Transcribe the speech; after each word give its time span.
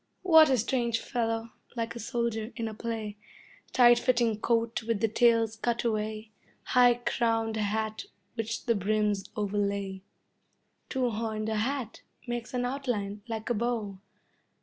What 0.23 0.49
a 0.49 0.57
strange 0.57 0.99
fellow, 0.99 1.51
like 1.75 1.95
a 1.95 1.99
soldier 1.99 2.51
in 2.55 2.67
a 2.67 2.73
play, 2.73 3.17
Tight 3.71 3.99
fitting 3.99 4.39
coat 4.41 4.81
with 4.81 4.99
the 4.99 5.07
tails 5.07 5.55
cut 5.57 5.83
away, 5.83 6.31
High 6.63 6.95
crowned 6.95 7.55
hat 7.55 8.05
which 8.33 8.65
the 8.65 8.73
brims 8.73 9.29
overlay. 9.35 10.01
Two 10.89 11.11
horned 11.11 11.49
hat 11.49 12.01
makes 12.25 12.51
an 12.55 12.65
outline 12.65 13.21
like 13.27 13.51
a 13.51 13.53
bow. 13.53 13.99